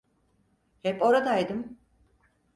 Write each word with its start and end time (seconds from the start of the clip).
Hep 0.83 1.01
oradaydım. 1.01 1.77